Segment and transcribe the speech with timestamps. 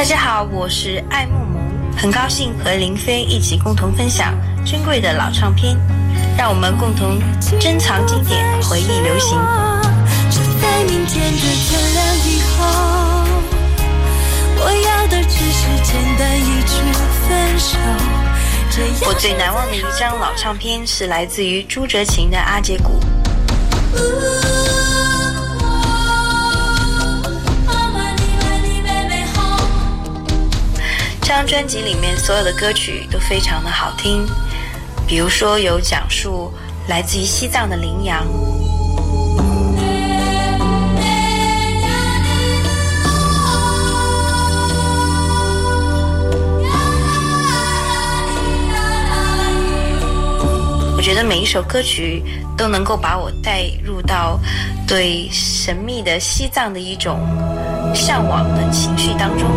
[0.00, 1.60] 大家好，我是爱慕萌，
[1.94, 4.34] 很高兴和林飞一起共同分享
[4.64, 5.76] 珍贵的老唱片，
[6.38, 7.18] 让我们共同
[7.60, 9.38] 珍藏经典，回忆流行。
[10.58, 12.64] 在明天的天亮以后，
[14.56, 16.80] 我要的只是简单一句
[17.28, 17.76] 分手。
[19.06, 22.98] 我最难忘的一张老唱片是来自于朱哲琴的《阿姐鼓》。
[31.40, 34.26] 张专辑里面所有的歌曲都非常的好听，
[35.08, 36.52] 比如说有讲述
[36.86, 38.22] 来自于西藏的羚羊，
[50.94, 52.22] 我觉得每一首歌曲
[52.54, 54.38] 都能够把我带入到
[54.86, 57.26] 对神秘的西藏的一种
[57.94, 59.48] 向往的情绪当中。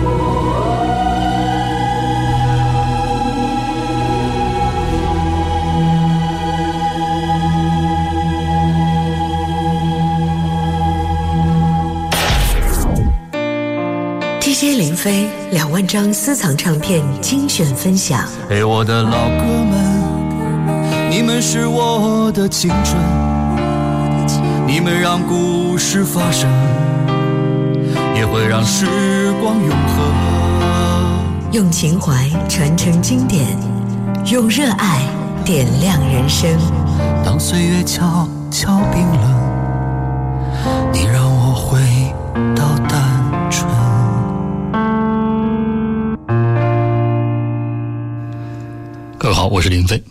[14.64, 18.24] DJ 林飞两万张私藏唱片精选分享。
[18.50, 22.98] 嘿，我的老哥们，你们是我的青春，
[24.66, 26.50] 你们让故事发生，
[28.16, 28.86] 也会让时
[29.42, 31.52] 光永恒。
[31.52, 33.46] 用情怀传承经典，
[34.28, 35.02] 用热爱
[35.44, 36.50] 点亮人生。
[37.26, 39.30] 当岁月悄悄冰冷，
[40.94, 41.82] 你让我回
[42.56, 43.22] 到单
[49.34, 50.02] 好，我是林飞。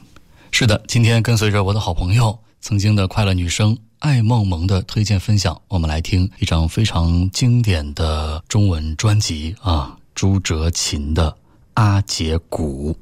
[0.50, 11.30] 是的，今天跟随着我的好朋友，曾经的快乐女生艾梦萌的推荐分享，我们来听一张非常经典的中文专辑啊，朱哲琴的
[11.74, 12.92] 《阿姐鼓》。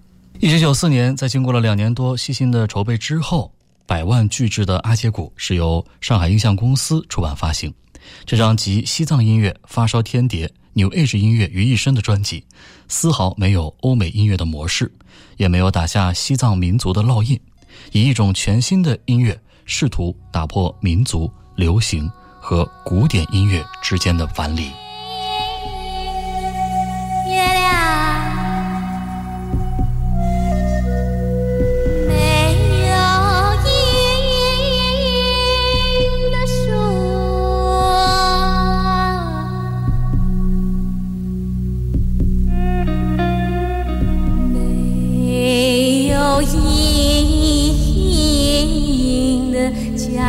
[0.40, 3.50] 一九九四年，在经过了两年多细心的筹备之后，
[3.86, 7.72] 百万巨制的《阿姐鼓》是由上海音像公司出版发行。
[8.26, 12.44] 这张集西藏音乐、发烧天碟、New Age 音乐于一身的专辑，
[12.88, 14.92] 丝毫没有欧美音乐的模式，
[15.36, 17.40] 也没有打下西藏民族的烙印，
[17.92, 22.10] 以一种全新的音乐，试图打破民族、流行
[22.40, 24.70] 和古典音乐之间的藩篱。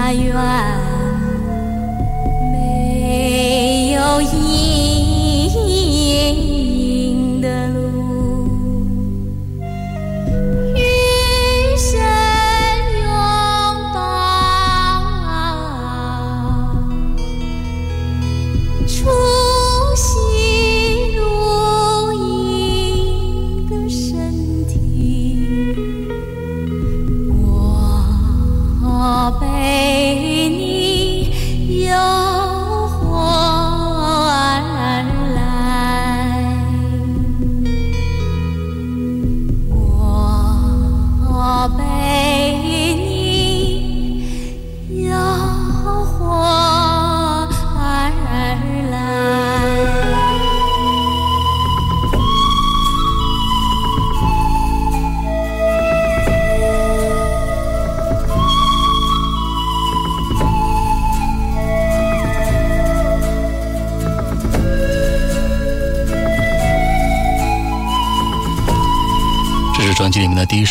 [0.02, 0.34] 家园。
[0.34, 0.91] 没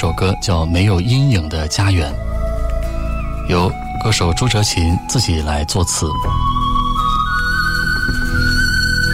[0.01, 2.11] 首歌，叫《没有阴影的家园》，
[3.51, 3.71] 由
[4.03, 6.07] 歌手朱哲琴自己来作词。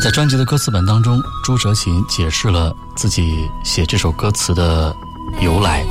[0.01, 4.95] 在专辑的歌词本当中，朱哲琴解释了自己写这首歌词的
[5.41, 5.84] 由来。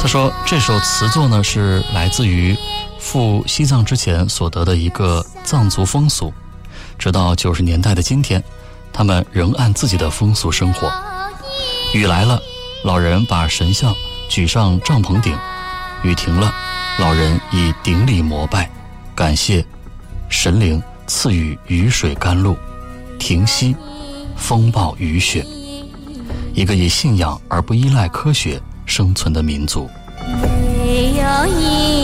[0.00, 2.58] 他说，这首词作呢是来自于
[2.98, 6.34] 赴西藏之前所得的一个藏族风俗，
[6.98, 8.42] 直到九十年代的今天，
[8.92, 10.90] 他们仍按自己的风俗生活。
[11.94, 12.40] 雨来了，
[12.84, 13.94] 老人把神像
[14.28, 15.34] 举上帐篷顶；
[16.02, 16.52] 雨停了，
[16.98, 18.68] 老人以顶礼膜拜，
[19.14, 19.64] 感谢
[20.28, 22.56] 神灵赐予雨水甘露，
[23.18, 23.76] 停息
[24.36, 25.46] 风暴雨雪。
[26.54, 29.88] 一个以信仰而不依赖科学生存的民族。
[30.42, 32.01] 没有你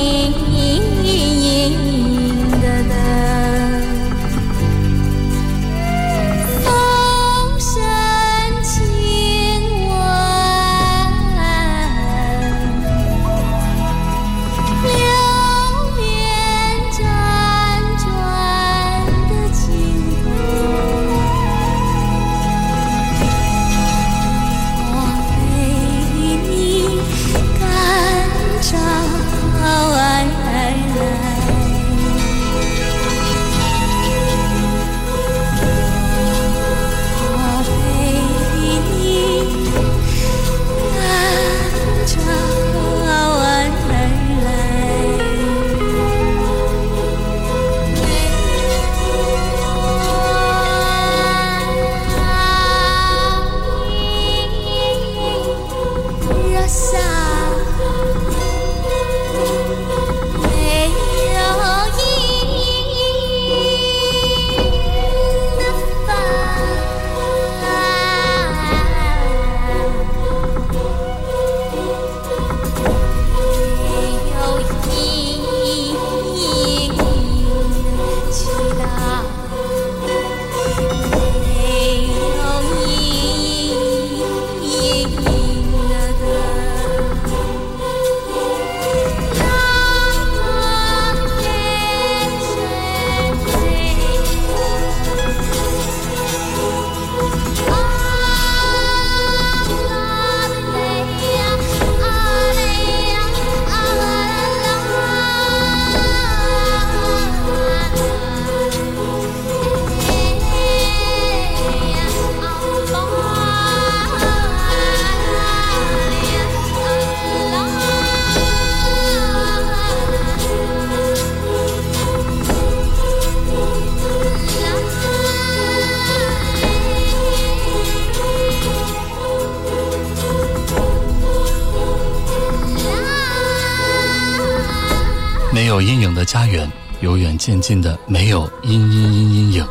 [137.09, 139.67] 由远渐近的没有阴阴阴阴影，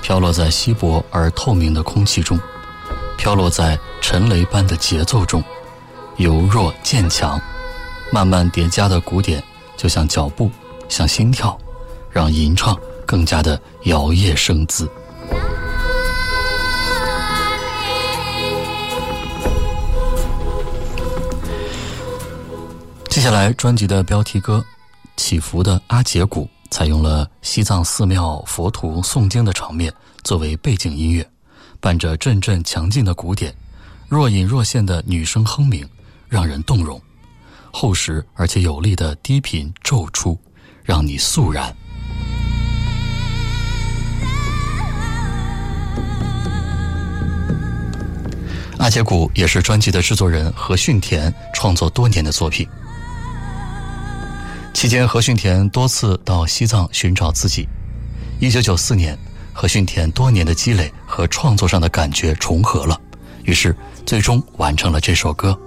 [0.00, 2.40] 飘落在稀薄而透明的空气中，
[3.18, 5.44] 飘落在沉雷般的节奏中，
[6.16, 7.38] 由弱渐强，
[8.10, 9.44] 慢慢叠加的鼓点，
[9.76, 10.50] 就像脚步，
[10.88, 11.54] 像心跳，
[12.08, 12.74] 让吟唱
[13.04, 14.88] 更加的摇曳生姿。
[23.10, 24.64] 接下来专辑的标题歌
[25.18, 31.28] 《起伏的阿姐鼓》采用了西藏寺庙佛徒诵经的场面作为背景音乐，
[31.80, 33.52] 伴着阵阵强劲的鼓点，
[34.08, 35.86] 若隐若现的女声哼鸣，
[36.28, 37.00] 让人动容。
[37.72, 40.38] 厚实而且有力的低频骤出，
[40.84, 41.74] 让你肃然。
[48.78, 52.66] 阿姐鼓也是专辑的制作人何训田创作多年的作品。
[54.72, 57.68] 期间，何训田多次到西藏寻找自己。
[58.38, 59.18] 一九九四年，
[59.52, 62.98] 何训田多年的积累和创作上的感觉重合了，
[63.44, 63.76] 于是
[64.06, 65.58] 最终完成了这首歌。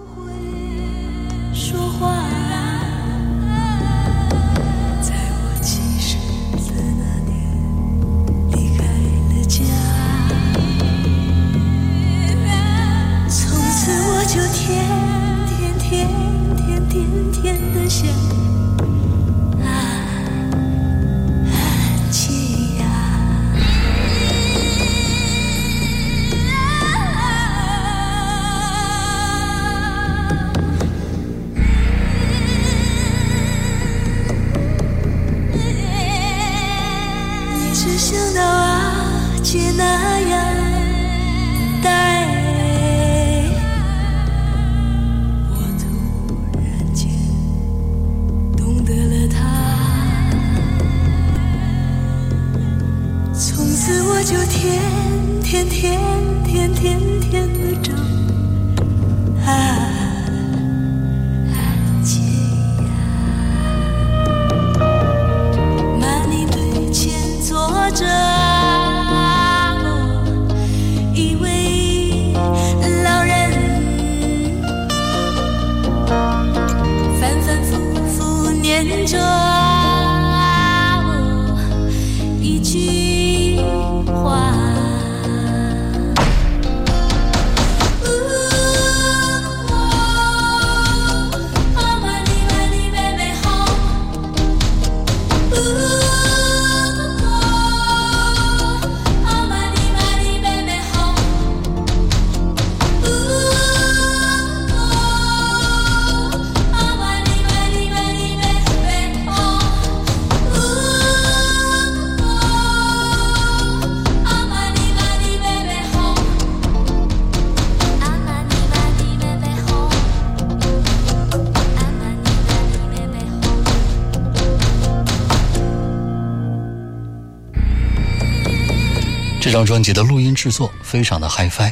[129.54, 131.72] 张专辑的录音制作非常的 HiFi，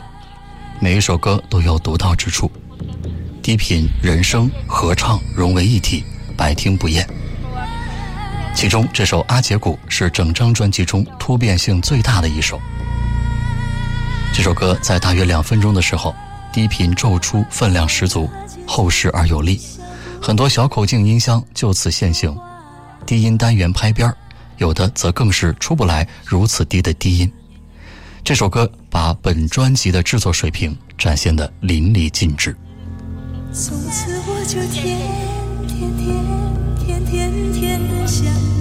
[0.79, 2.51] 每一首歌都有独到之处，
[3.41, 6.03] 低频、人声、合唱融为一体，
[6.37, 7.03] 百听不厌。
[8.53, 12.61] 其中这首《阿杰鼓》是整张专辑中突变性最大的一首。
[14.31, 16.13] 这首歌在大约两分钟的时候，
[16.53, 18.29] 低频骤出，分量十足，
[18.67, 19.59] 厚实而有力，
[20.21, 22.37] 很多小口径音箱就此现形，
[23.07, 24.15] 低音单元拍边儿，
[24.57, 27.33] 有的则更是出不来如此低的低音。
[28.23, 32.55] 这首歌把本专辑的制作水平展现得淋漓尽致。
[33.51, 34.97] 从此我就天
[35.67, 36.25] 天天
[36.85, 38.60] 天天天的想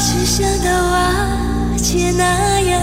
[0.00, 0.30] 只。
[0.30, 2.80] 想到阿姐那样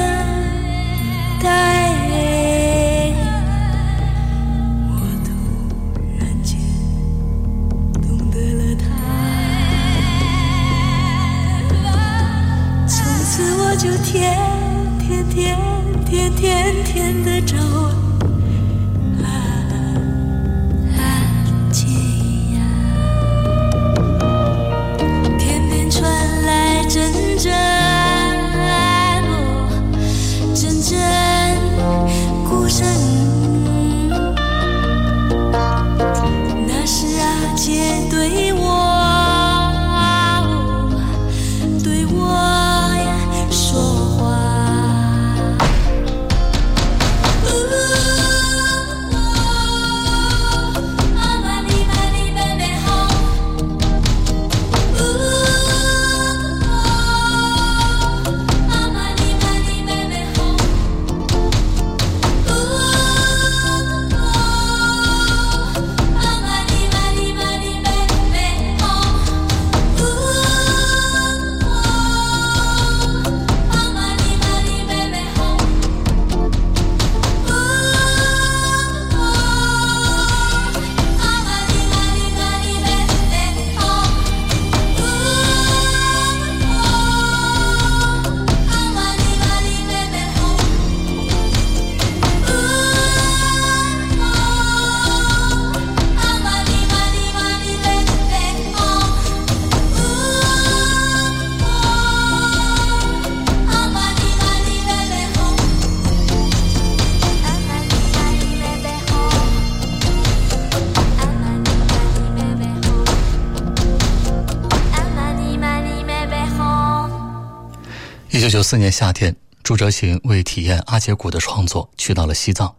[118.58, 122.76] 九四年夏天，朱哲琴为体验阿姐鼓的创作，去到了西藏。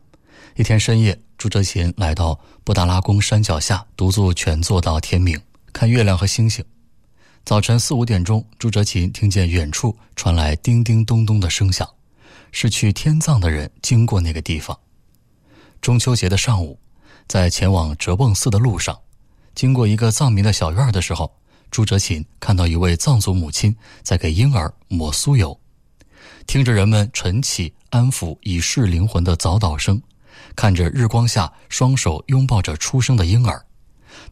[0.56, 5.40] 一天深夜，朱哲琴来到布达拉宫山脚下，独坐全坐到天明，
[5.72, 6.64] 看月亮和星星。
[7.44, 11.88] 早晨四五点钟，朱哲琴听见远处传来叮叮咚咚的声响，
[12.50, 14.76] 是去天葬的人经过那个地方。
[15.80, 16.80] 中秋节的上午，
[17.28, 18.98] 在前往哲蚌寺的路上，
[19.54, 21.32] 经过一个藏民的小院的时候。
[21.70, 25.60] 朱哲琴看到一位藏族母亲在给婴儿抹酥油，
[26.48, 30.00] 听着人们晨起安抚已逝灵魂的早祷声，
[30.56, 33.62] 看着日光下双手拥抱着出生的婴儿，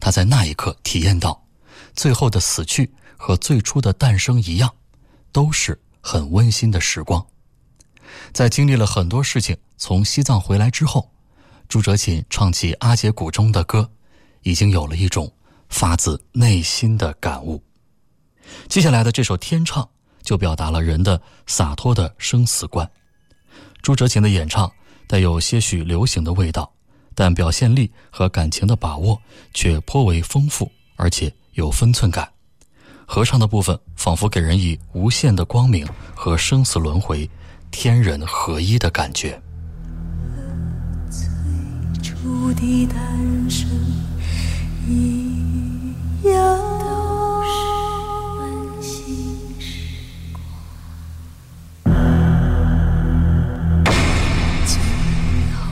[0.01, 1.47] 他在那一刻体验到，
[1.95, 4.75] 最后的死去和最初的诞生一样，
[5.31, 7.25] 都是很温馨的时光。
[8.33, 11.13] 在经历了很多事情，从西藏回来之后，
[11.69, 13.91] 朱哲琴唱起阿姐鼓中的歌，
[14.43, 15.31] 已经有了一种。
[15.69, 17.61] 发自内心的感悟。
[18.69, 19.83] 接下来的这首《天唱》
[20.27, 22.87] 就表达了人的洒脱的生死观。
[23.81, 24.71] 朱哲琴的演唱
[25.07, 26.71] 带有些许流行的味道，
[27.15, 29.19] 但表现力和感情的把握
[29.55, 32.29] 却颇为丰富，而且有分寸感。
[33.07, 37.31] 合唱的部分仿佛给人以无限的光明和生死轮回、
[37.71, 39.41] 天人合一的感觉。
[41.09, 43.69] 最初的诞生。
[44.89, 46.76] 一样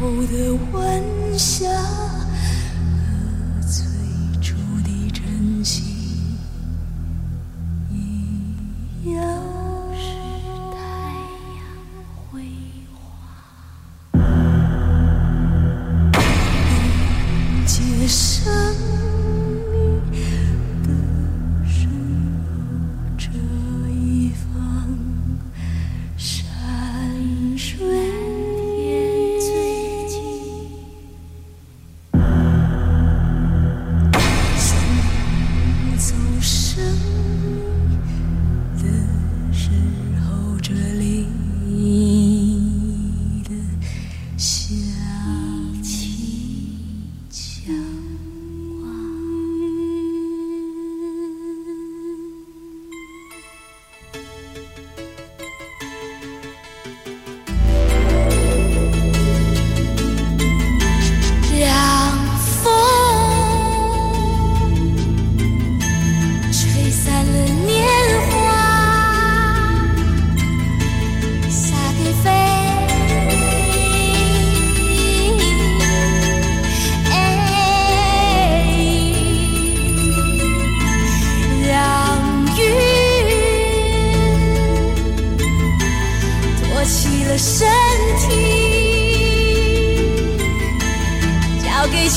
[0.04, 1.02] 后的晚
[1.38, 3.86] 霞和最
[4.42, 5.82] 初的真心
[7.90, 9.53] 一样，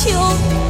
[0.09, 0.66] 有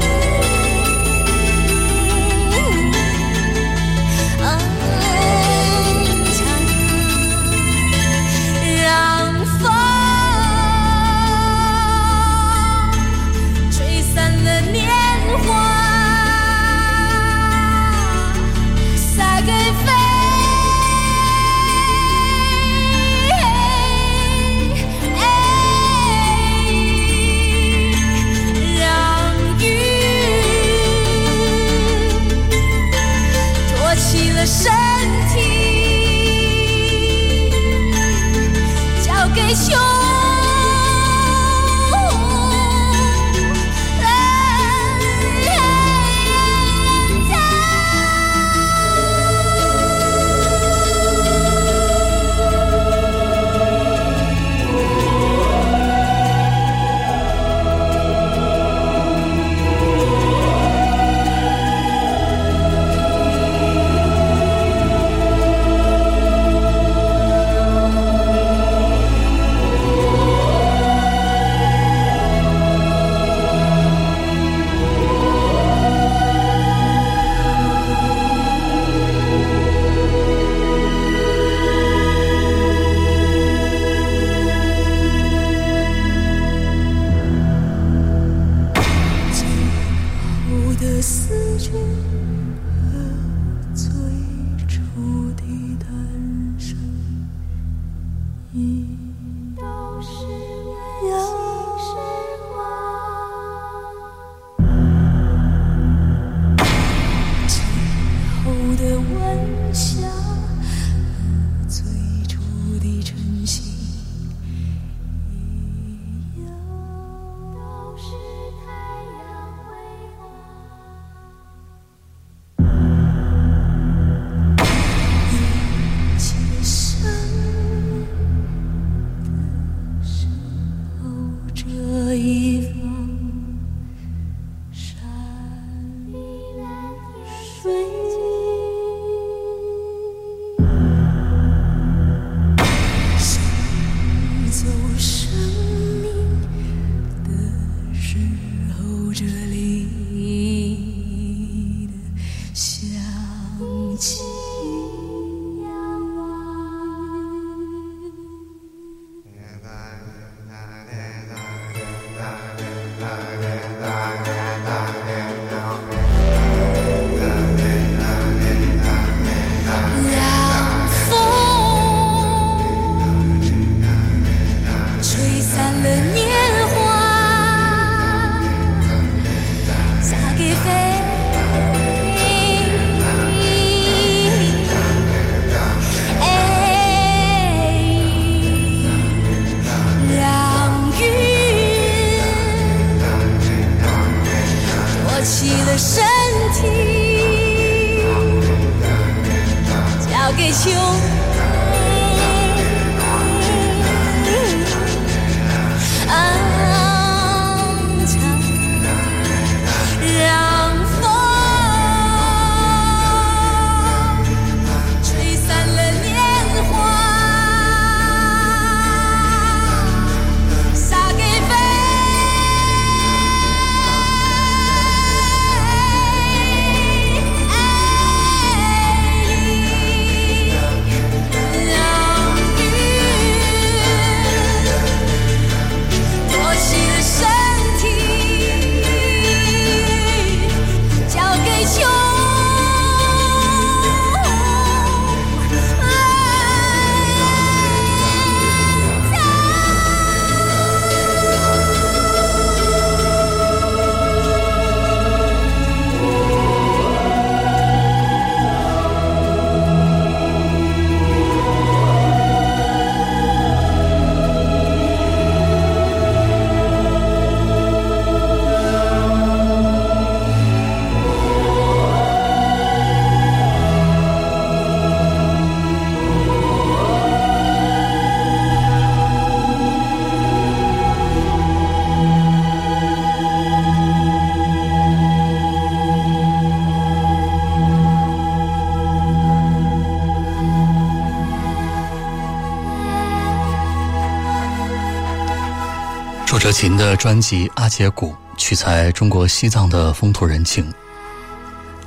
[296.48, 300.74] 哲琴的专辑《阿杰古》取材中国西藏的风土人情。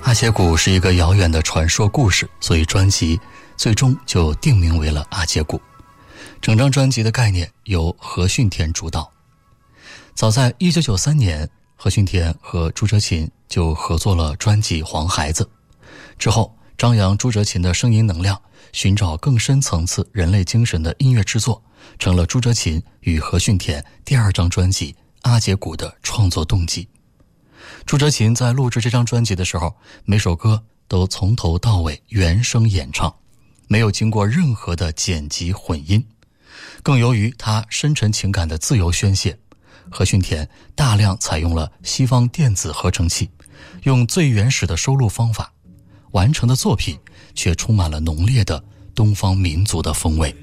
[0.03, 3.19] 阿杰古是一个遥远的传说故事，所以专辑
[3.57, 5.57] 最终就定名为了《阿杰古》。
[6.43, 9.11] 整张专辑的概念由何训田主导。
[10.15, 15.43] 早在1993年，何训田和朱哲琴就合作了专辑《黄孩子》，
[16.19, 18.39] 之后张扬朱哲琴的声音能量，
[18.73, 21.63] 寻找更深层次人类精神的音乐制作。
[21.99, 26.89] 成了朱哲琴与何训田第二张专辑《阿姐鼓》的创作动机。
[27.87, 33.15] 朱哲琴在录制这张专辑的时候，每首歌都从头到尾原声演唱，
[33.69, 36.05] 没有经过任何的剪辑混音。
[36.83, 39.39] 更由于他深沉情感的自由宣泄，
[39.91, 43.31] 何训田大量采用了西方电子合成器，
[43.85, 45.53] 用最原始的收录方法
[46.13, 46.99] 完成的作品，
[47.35, 48.63] 却充满了浓烈的
[48.95, 50.35] 东方民族的风味。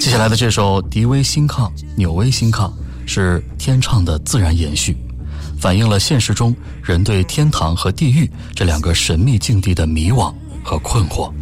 [0.00, 2.68] 接下来的这首《迪威心抗》《纽威心抗》
[3.06, 4.96] 是天唱的自然延续，
[5.58, 10.32] 反映了现实中人对天堂和地狱这两个神秘境地的迷惘
[10.64, 11.32] 和困惑。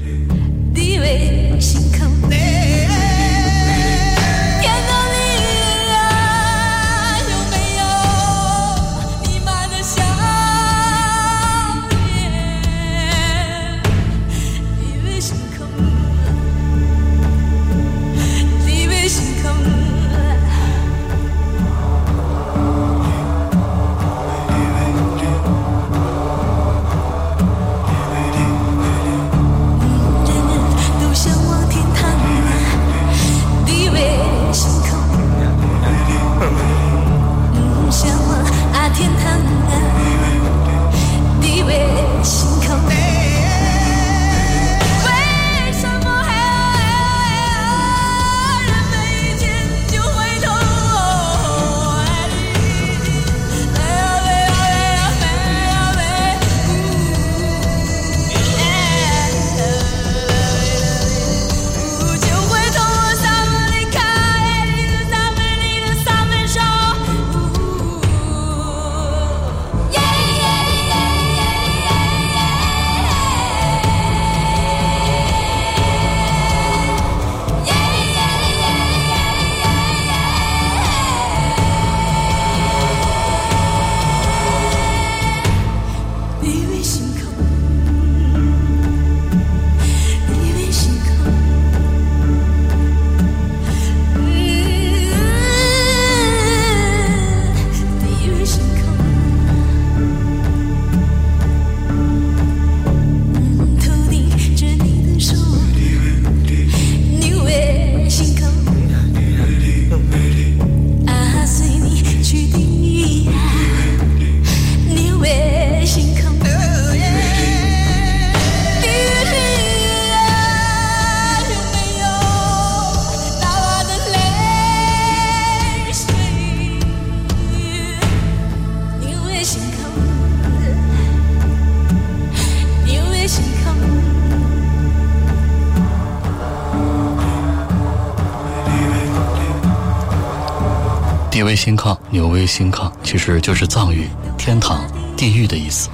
[142.47, 145.89] 心抗，其实就是藏语“天堂”“地狱”的意思。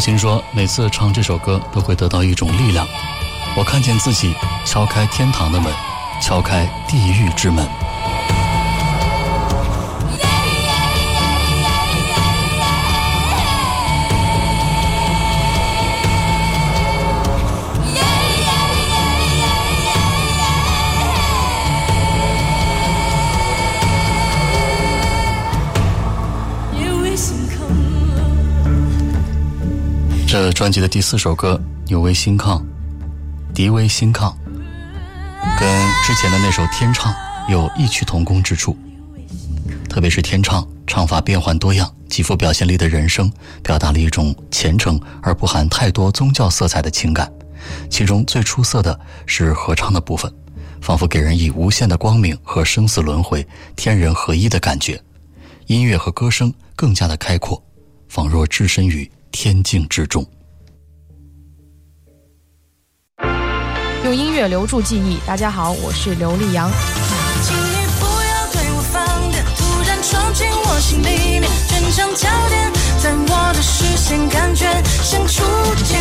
[0.00, 2.86] 听说每次唱这首歌都会得到一种力量，
[3.56, 4.34] 我看见自己
[4.64, 5.72] 敲开天堂的门，
[6.22, 7.68] 敲开地狱之门。
[30.30, 32.60] 这专辑的第四首歌《纽威心抗》，
[33.52, 34.32] 迪威心抗，
[35.58, 35.68] 跟
[36.06, 37.12] 之前的那首《天唱》
[37.50, 38.78] 有异曲同工之处。
[39.88, 43.28] 特别是天唱，唱法变幻多样，极富表现力的人声，
[43.60, 47.28] 表达了一种虔诚而不含太多宗教色彩的情感。
[47.90, 50.32] 其中最出色的是合唱的部分，
[50.80, 55.02] 仿佛给人以无限的光明和生死轮回、天人合一的感觉。
[55.66, 57.60] 音乐和歌声更加的开阔，
[58.08, 60.26] 仿若置身于天境之中。
[64.04, 65.18] 用音乐留住记忆。
[65.26, 66.70] 大家好，我是刘力扬。
[70.02, 74.66] 闯进我心里面，全场焦点在我的视线，感觉
[75.04, 75.44] 像初
[75.84, 76.00] 见。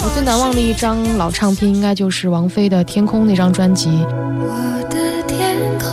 [0.00, 3.88] 我最难忘的一张老唱片，应该就是王菲的《天空》那张专辑。
[3.90, 5.92] 我的天空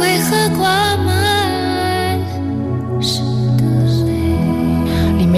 [0.00, 1.29] 为何挂满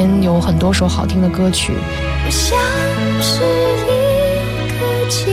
[0.07, 1.73] 面有很多首好听的歌曲。
[2.25, 2.59] 我像
[3.21, 3.43] 是
[3.87, 3.91] 一
[4.71, 5.27] 颗棋，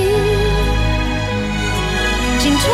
[2.40, 2.70] 进退。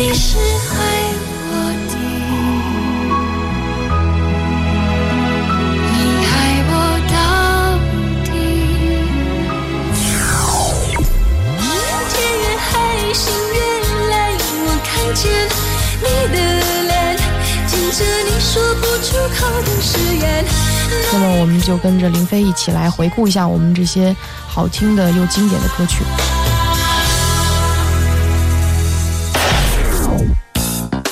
[0.00, 0.42] 你是爱
[1.50, 1.52] 我
[1.88, 1.92] 的，
[5.90, 6.32] 你爱
[6.70, 6.72] 我
[7.10, 7.16] 到
[8.24, 8.30] 底。
[12.10, 12.72] 天越黑，
[13.12, 13.20] 心
[13.54, 13.56] 越
[14.10, 14.14] 累，
[14.64, 15.20] 我看见
[16.00, 16.38] 你的
[16.84, 17.16] 脸，
[17.68, 20.44] 听着你说不出口的誓言。
[21.12, 24.14] 那么，我们就跟着林飞一起来回顾一下我们这些
[24.46, 26.04] 好听的又经典的歌曲。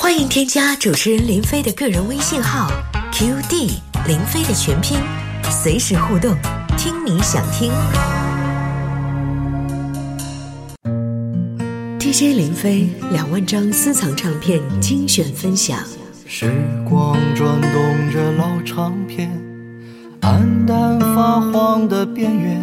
[0.01, 2.71] 欢迎添加主持人林飞的个人微信号
[3.13, 3.71] QD
[4.07, 4.99] 林飞的全拼，
[5.51, 6.35] 随时互动，
[6.79, 7.73] 听你想听。
[12.19, 15.81] DJ 林飞两万张私藏唱片精选分享。
[16.27, 16.51] 时
[16.89, 19.31] 光转动着老唱片，
[20.23, 22.59] 暗淡发黄的边缘，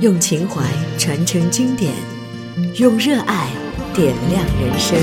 [0.00, 0.64] 用情怀
[0.98, 1.92] 传承经典，
[2.78, 3.46] 用热爱。
[3.94, 4.98] 点亮人生，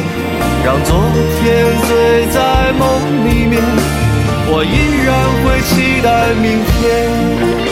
[0.65, 0.97] 让昨
[1.39, 3.61] 天醉在梦里面，
[4.51, 5.15] 我依然
[5.45, 7.64] 会期待明天。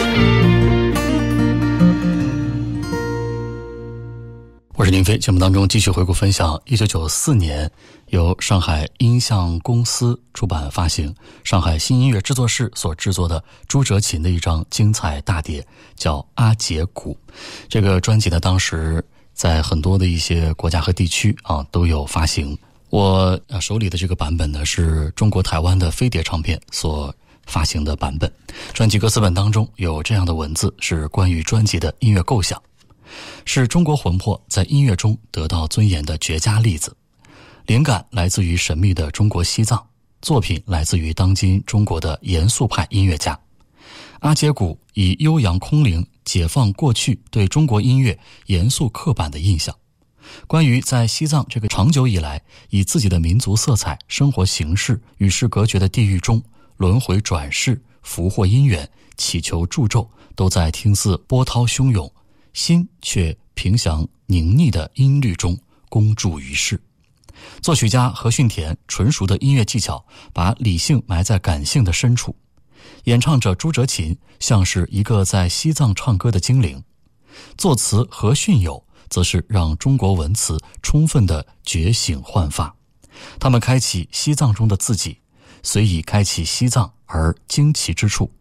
[4.76, 7.70] 我是宁飞，节目当中继续回顾分享一九九四年
[8.08, 17.16] 由上海音像公司出版发行、上海新音乐制作室所制作的朱哲琴的一张精彩大碟，叫《阿杰鼓》。
[17.68, 19.04] 这个专辑呢，当时。
[19.34, 22.56] 在很多的一些国家和地区啊都有发行。
[22.88, 27.12] 我手里的这个版本呢，是中国台湾的飞碟唱片所
[27.44, 28.32] 发行的版本。
[28.72, 32.62] 专辑歌词本当中有这样的文字，是关于专辑的音乐构想，
[33.44, 36.96] 是中国魂魄在音乐中得到尊严的绝佳例子。
[37.66, 39.86] 灵感来自于神秘的中国西藏，
[40.20, 43.38] 作品来自于当今中国的严肃派音乐家。
[44.20, 49.74] 阿杰古以悠扬空灵解放过去对中国音乐严肃刻板的印象。
[50.46, 56.42] 关于在西藏这个长久以来以自己的民族色彩、生活形式与世隔绝的地域中
[56.78, 62.10] 轮回转世、俘获姻缘、祈求祝咒，都在听似波涛汹涌，
[62.54, 65.58] 心却平祥宁谧的音律中
[65.90, 66.80] 公诸于世。
[67.60, 72.34] 作曲家何训田纯熟的音乐技巧，把理性埋在感性的深处。
[73.04, 76.82] 演唱者朱哲琴像是一个在西藏唱歌的精灵，
[77.58, 82.74] 作词何训友则是让中国文词充分的觉醒焕发。
[83.38, 85.18] 他们开启西藏中的自己，
[85.62, 88.32] 随以开启西藏而惊奇之处，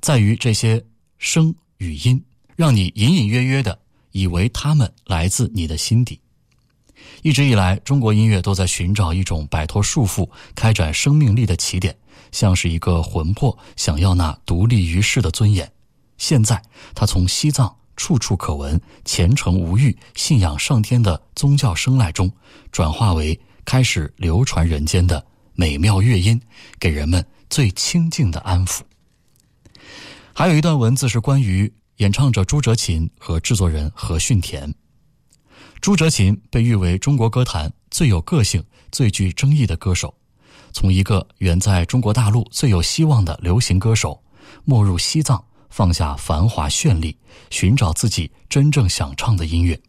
[0.00, 0.84] 在于这些
[1.18, 2.24] 声与音，
[2.62, 3.76] 让你隐隐约约的
[4.12, 6.20] 以为他们来自你的心底。
[7.22, 11.92] 一直以来，中国音乐都在寻找一种摆脱束缚、开展生命力的起点。
[12.30, 15.68] 像是一个魂魄想要那独立于世的尊严，
[16.18, 16.62] 现在
[16.94, 22.30] 他从西藏处处可闻虔诚无欲、信仰上天的宗教声籁中，
[22.70, 26.40] 转化为开始流传人间的美妙乐音，
[26.78, 28.82] 给人们最清静的安抚。
[30.32, 31.70] 还有一段文字是关于
[32.02, 34.74] 演唱者朱哲琴和制作人何训田。
[35.80, 40.12] 朱哲琴被誉为中国歌坛最有个性、最具争议的歌手。
[40.72, 44.20] 从一个远在中国大陆最有希望的流行歌手，
[44.64, 47.16] 没入西藏，放下繁华绚丽，
[47.50, 49.80] 寻找自己真正想唱的音乐。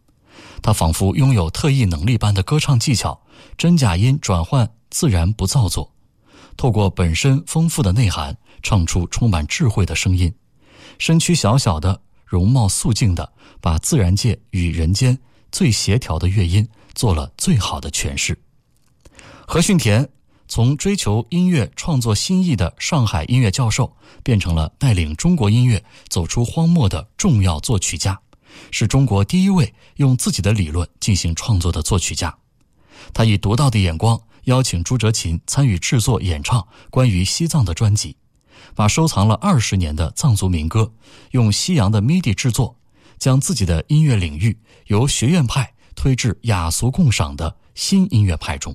[0.62, 3.22] 他仿佛拥有特异能力般的歌唱技巧，
[3.58, 5.92] 真假音转换自然不造作，
[6.56, 10.32] 透过本身丰富的内涵，唱出充满智慧的声音。
[10.96, 15.18] 身躯小小的，容貌素净的，把自然界与人间
[15.52, 18.38] 最协调的乐音做了最好的诠释。
[19.46, 20.08] 何训田。
[20.46, 28.20] 从追求音乐创作新意的上海音乐教授，变成了带领中国音乐走出荒漠的重要作曲家，
[28.70, 32.36] 是中国第一位用自己的理论进行创作的作曲家。
[33.14, 38.14] 他以独到的眼光邀请朱哲琴参与制作演唱关于西藏的专辑，
[38.74, 40.92] 把收藏了二十年的藏族民歌
[41.30, 42.76] 用西洋的 MIDI 制作，
[43.18, 48.74] 将自己的音乐领域由学院派推至雅俗共赏的新音乐派中。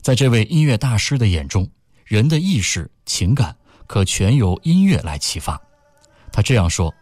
[0.00, 1.68] 在这位音乐大师的眼中，
[2.04, 5.60] 人的意识、情感可全由音乐来启发。
[6.32, 6.94] 他这样说：“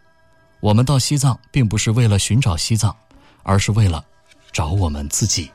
[0.59, 2.95] 我们到西藏并不是为了寻找西藏，
[3.43, 4.03] 而是为了
[4.51, 5.51] 找我们自己。”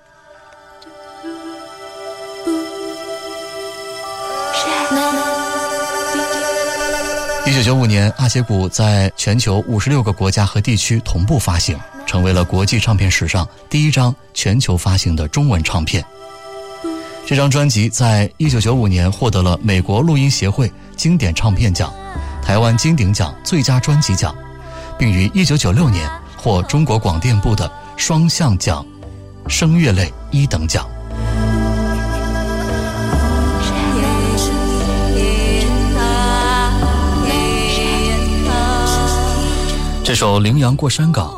[7.46, 16.02] 一九九五年，阿协古在全球五十六个国家和地区同步发行，成为了国际唱片史上第一张全球发行的中文唱片。
[17.26, 21.92] 这张专辑在一九九五年获得了美国录音协会经典唱片奖、
[22.42, 24.34] 台湾金鼎奖最佳专辑奖，
[24.98, 28.84] 并于一九九六年获中国广电部的双向奖
[29.48, 30.88] 声乐类一等奖。
[40.04, 41.28] 这首《羚羊过山岗》，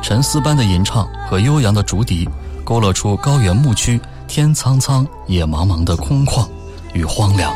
[0.00, 2.26] 沉思般的吟唱和悠扬的竹笛，
[2.64, 4.00] 勾勒出高原牧区。
[4.26, 6.48] 天苍苍，野茫茫的空旷
[6.94, 7.52] 与荒凉。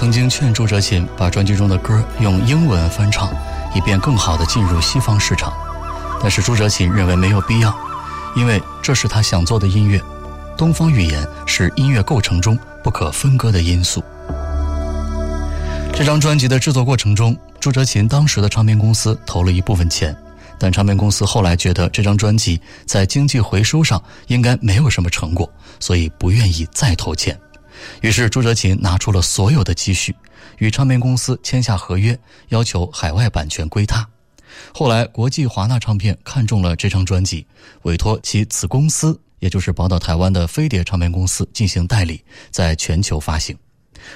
[0.00, 3.30] 曾经劝朱哲琴把专辑中的歌用英文翻唱，
[3.74, 5.52] 以便更好地进入西方市场。
[6.22, 7.70] 但是朱哲琴认为没有必要，
[8.34, 10.00] 因为这是他想做的音乐。
[10.56, 14.02] 东方语言是音乐构成中不可分割的因素。
[15.92, 20.16] 这张专辑的制作过程中，朱哲琴当时的唱片公司投了一部分钱，
[20.58, 27.38] 但唱片公司后来觉得这张专辑在经济回收上应该没有什么成果，所以不愿意再投钱。
[28.00, 30.14] 于是朱哲琴拿出了所有的积蓄，
[30.58, 34.08] 与唱片公司签下合约，要求海外版权归他。
[34.72, 37.46] 后来国际华纳唱片看中了这张专辑，
[37.82, 43.56] 委托其子公司，也就是宝岛台湾的飞碟唱片公司进行代理，在全球发行。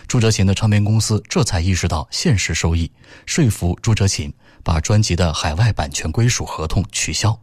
[0.09, 2.91] 朱哲琴的唱片公司这才意识到现实收益，
[3.26, 4.32] 说服朱哲琴
[4.62, 7.39] 把专辑的海外版权归属合同取消。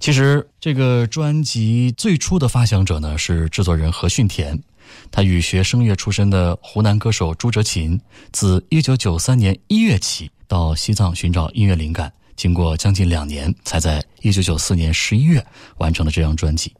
[0.00, 4.60] 其实这个专辑最初的发行者呢是制作人何训田。
[5.10, 8.00] 他与学声乐出身的湖南歌手朱哲琴，
[8.32, 15.46] 自1993年1月起到西藏寻找音乐灵感，经过将近两年，才在1994年11月
[15.78, 16.74] 完成了这张专辑。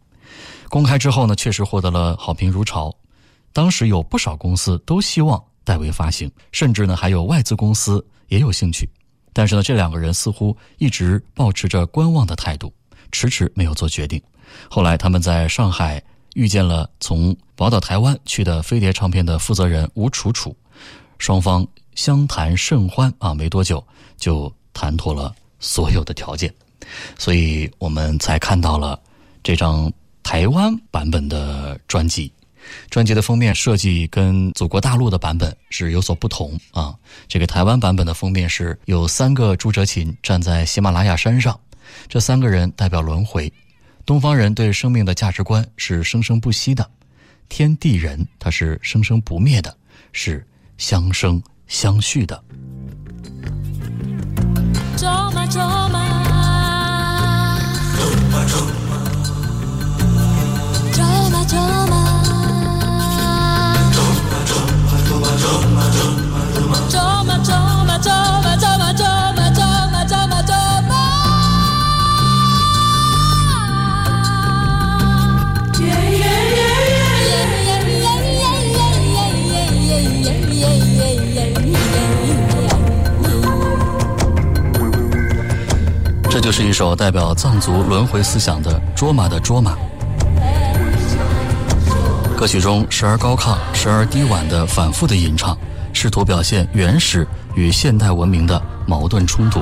[0.69, 2.95] 公开之后呢，确实获得了好评如潮。
[3.53, 8.89] 当时有不少公司都希望代为发行，甚至呢还有外资公司也有兴趣。
[9.33, 12.73] 但是呢，这两个人似乎一直保持着观望的态度，
[13.11, 14.23] 迟迟没有做决定。
[14.69, 16.03] 后来他们在上海。
[16.39, 20.57] 遇见了从宝岛台湾去的飞碟唱片的负责人吴楚楚，
[21.19, 21.67] 双方
[21.97, 23.85] 相谈甚欢啊，没多久
[24.17, 26.55] 就谈妥了所有的条件，
[27.19, 28.97] 所以我们才看到了
[29.43, 32.33] 这张台湾版本的专辑。
[32.89, 36.95] 专辑的封面设计跟祖国大陆的版本是有所不同啊。
[37.27, 41.59] 这个台湾版本的封面是有三个朱哲琴站在喜马拉雅山上，
[42.07, 43.53] 这三个人代表轮回。
[44.09, 46.91] 东方人对生命的价值观是生生不息的，
[47.51, 49.77] 天地人它是生生不灭的，
[50.15, 50.43] 是
[50.79, 52.43] 相生相续的。
[86.79, 89.77] 首代表藏族轮回思想的《卓玛的卓玛》。
[92.37, 95.59] 歌曲中时而高亢，时而低婉的反复的吟唱，
[95.93, 97.27] 试图表现原始
[97.57, 99.61] 与现代文明的矛盾冲突。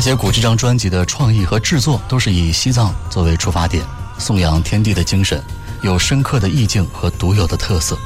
[0.00, 3.84] 阿杰古这张专辑的创意和制作都是以西藏作为出发点，
[4.16, 5.44] 颂扬天地的精神，
[5.82, 7.98] 有深刻的意境和独有的特色。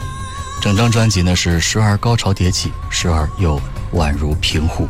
[0.60, 4.88] 整张专辑呢是时而高潮迭起，时而又宛如平湖。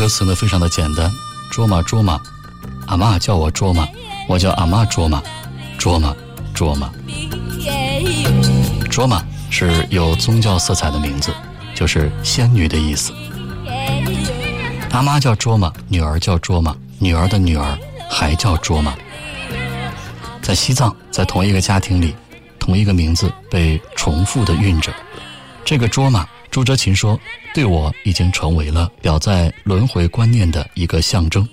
[0.00, 1.12] 歌词呢非常的简单，
[1.50, 2.18] 卓玛卓玛，
[2.86, 3.86] 阿妈叫我卓玛，
[4.26, 5.22] 我叫阿妈卓玛，
[5.76, 6.16] 卓玛
[6.54, 6.90] 卓玛。
[8.88, 11.30] 卓玛是有宗教色彩的名字，
[11.74, 13.12] 就是仙女的意思。
[14.90, 17.78] 阿妈叫卓玛，女儿叫卓玛，女儿的女儿
[18.08, 18.94] 还叫卓玛。
[20.40, 22.16] 在西藏，在同一个家庭里，
[22.58, 24.90] 同一个名字被重复的运着。
[25.62, 27.18] 这个卓玛，朱哲琴说，
[27.54, 31.48] 对我已经成为了表在轮回观念的一个象征。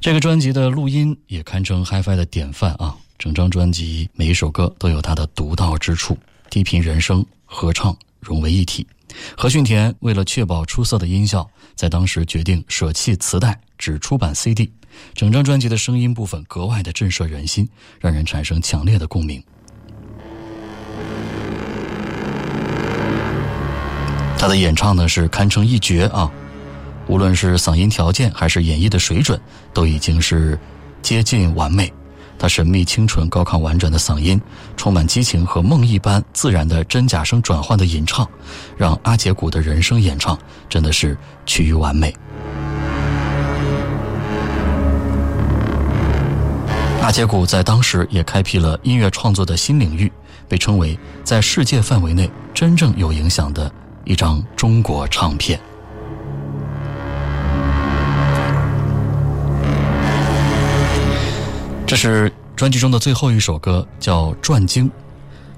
[0.00, 2.94] 这个专辑的录音也堪称 HiFi 的典范啊！
[3.18, 6.16] 整张专辑每一首歌都有它的独到之处，
[6.48, 8.86] 低频人声合唱融为一体。
[9.36, 14.70] 何训田为了确保出色的音效，在当时决定舍弃磁带，只出版 CD。
[15.14, 17.68] 整张专辑的声音部分格外的震慑人心，
[17.98, 19.42] 让人产生强烈的共鸣。
[24.36, 26.30] 他的演唱呢是堪称一绝啊！
[27.06, 29.40] 无论是嗓音条件还是演绎的水准，
[29.72, 30.58] 都已经是
[31.00, 31.90] 接近完美。
[32.38, 34.38] 他神秘、清纯、高亢、婉转的嗓音，
[34.76, 38.28] 充满激情和梦一般自然的真假声转换的吟唱，
[38.76, 41.16] 让阿杰古的人声演唱真的是
[41.46, 42.14] 趋于完美。
[47.00, 50.10] 阿杰古在当时也开辟了音乐创作的新领域，
[50.48, 53.70] 被称为在世界范围内真正有影响的
[54.04, 55.58] 一张中国唱片。
[61.86, 64.88] 这是专辑中的最后一首歌，叫《转经》。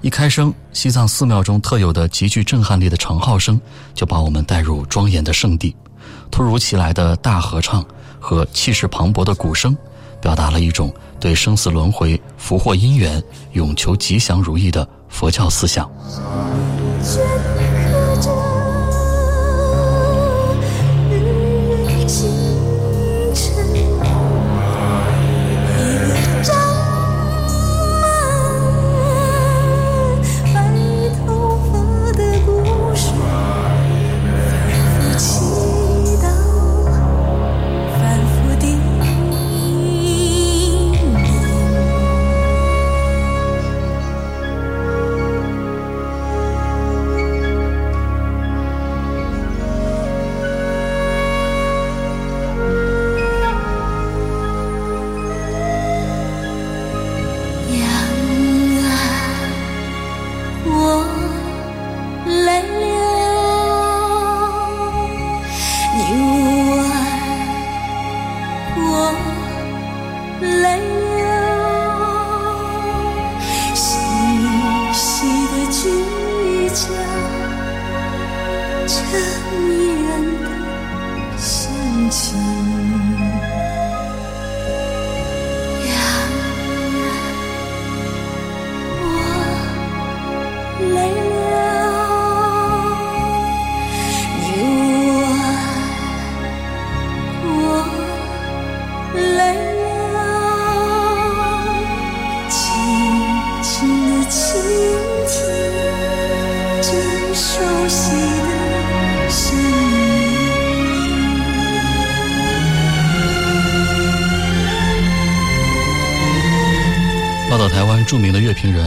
[0.01, 3.59] 一开声，西藏寺庙中特有的极具震撼力的长号声，
[3.93, 5.75] 就把我们带入庄严的圣地。
[6.29, 7.83] 突如其来的大合唱
[8.19, 9.75] 和气势磅礴的鼓声，
[10.21, 13.21] 表达了一种对生死轮回、福祸因缘、
[13.53, 15.89] 永求吉祥如意的佛教思想。
[82.17, 82.46] 情。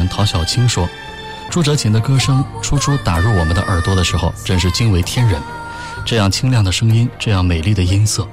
[0.09, 0.89] 陶小青说
[1.51, 5.41] ：“朱哲琴的歌声初初打入我们的耳朵的时候，真是惊为天人。
[6.05, 8.27] 这样清亮的声音，这样美丽的音色，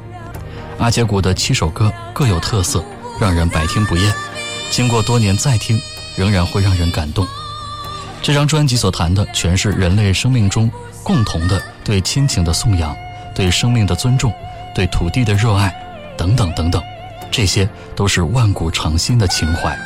[0.78, 2.84] 阿杰古的七首歌各有特色，
[3.20, 4.14] 让人百听不厌。
[4.72, 5.80] 经过多年再听，
[6.16, 7.28] 仍然会让人感动。
[8.22, 10.72] 这张专辑所谈的，全是人类生命中
[11.04, 12.96] 共同的对亲情的颂扬，
[13.36, 14.34] 对生命的尊重，
[14.74, 15.74] 对土地的热爱，
[16.18, 16.82] 等等等等，
[17.30, 19.78] 这些都是万古长新的情怀。”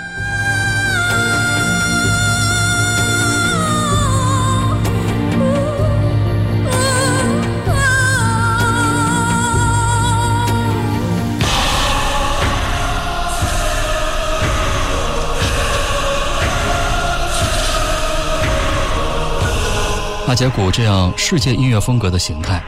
[20.31, 22.63] 阿杰古这样世界音乐风格的形态，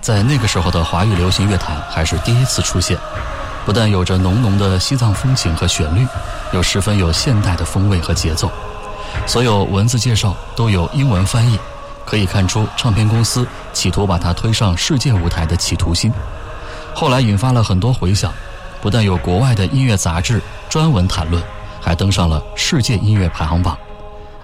[0.00, 2.96] 在那个时候的华语流行乐坛还是第一次出现。
[3.66, 6.06] 不但有着浓浓的西藏风情和旋律，
[6.54, 8.50] 又十分有现代的风味和节奏。
[9.26, 11.58] 所有文字介绍都有英文翻译，
[12.06, 16.10] 可以看出唱片公司企图把它推上世界舞台的企图心。
[16.94, 18.32] 后来引发了很多回响，
[18.80, 20.40] 不但有国外的音乐杂志
[20.70, 21.42] 专文谈论，
[21.82, 23.76] 还登上了世界音乐排行榜。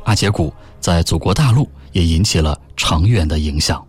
[0.05, 1.67] 阿杰古在祖国大陆。
[1.93, 3.84] 也引起了长远的影响。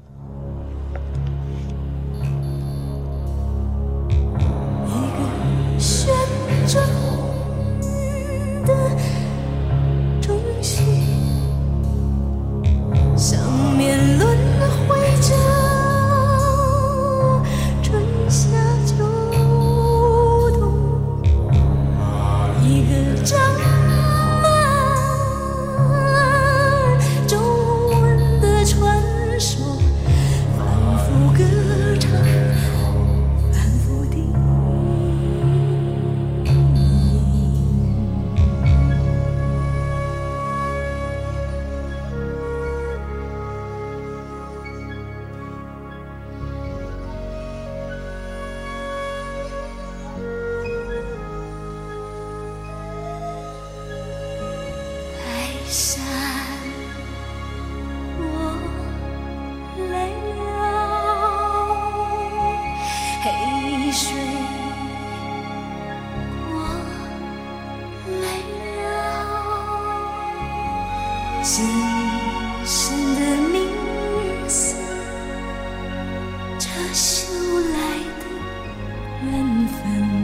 [79.67, 80.20] 的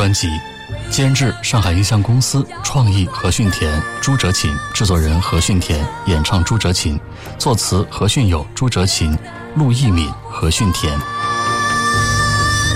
[0.00, 0.30] 专辑，
[0.88, 3.70] 监制上海音像公司，创意何训田、
[4.00, 6.98] 朱哲琴，制作人何训田，演唱朱哲琴，
[7.36, 9.14] 作词何训友、朱哲琴，
[9.56, 10.98] 陆一敏、何训田。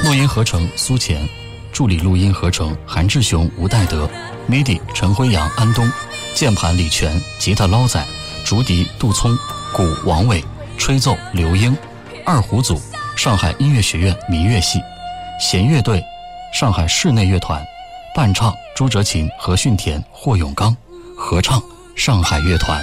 [0.04, 1.26] 录音合成苏前，
[1.72, 4.06] 助理录音合成韩志雄、吴代德
[4.46, 5.90] ，MIDI 陈辉阳、安东，
[6.34, 8.06] 键盘李泉，吉他捞仔，
[8.44, 9.34] 竹笛杜聪，
[9.72, 10.44] 鼓王伟，
[10.76, 11.74] 吹奏刘英，
[12.26, 12.78] 二胡组
[13.16, 14.78] 上海音乐学院民乐系，
[15.40, 16.04] 弦乐队
[16.54, 17.60] 上海室内乐团，
[18.14, 20.72] 伴唱朱哲琴、何训田、霍永刚，
[21.18, 21.60] 合唱
[21.96, 22.80] 上海乐团。